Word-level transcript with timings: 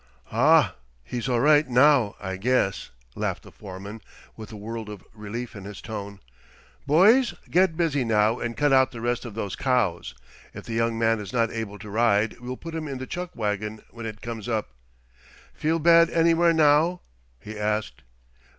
"Ah! 0.31 0.77
He's 1.03 1.29
all 1.29 1.41
right 1.41 1.67
now, 1.69 2.15
I 2.19 2.35
guess," 2.35 2.89
laughed 3.13 3.43
the 3.43 3.51
foreman, 3.51 4.01
with 4.35 4.51
a 4.51 4.55
world 4.55 4.89
of 4.89 5.03
relief 5.13 5.55
in 5.55 5.63
his 5.65 5.79
tone. 5.79 6.19
"Boys, 6.87 7.35
get 7.51 7.77
busy 7.77 8.03
now 8.03 8.39
and 8.39 8.57
cut 8.57 8.73
out 8.73 8.89
the 8.89 8.99
rest 8.99 9.25
of 9.25 9.35
those 9.35 9.55
cows. 9.55 10.15
If 10.55 10.63
the 10.63 10.73
young 10.73 10.97
man 10.97 11.19
is 11.19 11.31
not 11.31 11.51
able 11.51 11.77
to 11.77 11.89
ride 11.91 12.39
we'll 12.39 12.57
put 12.57 12.73
him 12.73 12.87
in 12.87 12.97
the 12.97 13.05
chuck 13.05 13.35
wagon 13.35 13.83
when 13.91 14.07
it 14.07 14.21
comes 14.23 14.49
up. 14.49 14.71
Feel 15.53 15.77
bad 15.77 16.09
anywhere, 16.09 16.51
now?" 16.51 17.01
he 17.39 17.55
asked. 17.59 18.01